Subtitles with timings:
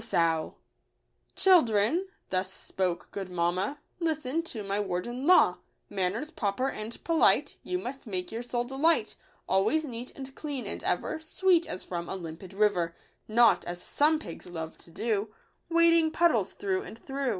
[0.01, 0.53] 89"
[1.35, 3.77] Children," thus spoke good mamma"
[4.09, 5.59] Listen to my word and law.
[5.91, 9.15] Manners proper and polite You must make your sole delight;
[9.47, 12.95] Always neat and clean, and ever Sweet as from a limpid river;
[13.27, 15.31] Not as some pigs love to do,
[15.69, 17.29] Wading puddles through and through."